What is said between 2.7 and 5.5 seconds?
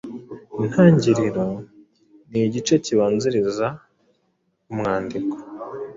kibanziriza umwandiko.